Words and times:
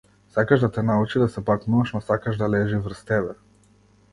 Сакаш 0.35 0.59
да 0.63 0.69
те 0.77 0.83
научи 0.87 1.19
да 1.19 1.27
се 1.35 1.41
бакнуваш, 1.41 1.93
но 1.93 2.01
сакаш 2.07 2.37
да 2.41 2.49
лежи 2.49 2.77
врз 2.87 3.05
тебе. 3.11 3.37